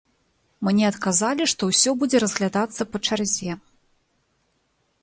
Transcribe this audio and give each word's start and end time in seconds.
Мне 0.67 0.85
адказалі, 0.91 1.43
што 1.53 1.61
ўсё 1.73 1.91
будзе 2.01 2.17
разглядацца 2.25 2.81
па 2.95 3.07
чарзе. 3.07 3.61